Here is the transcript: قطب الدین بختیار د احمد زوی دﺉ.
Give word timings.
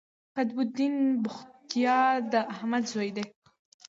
قطب 0.37 0.57
الدین 0.65 0.95
بختیار 1.25 2.17
د 2.33 2.35
احمد 2.53 2.83
زوی 2.91 3.09
دﺉ. 3.15 3.29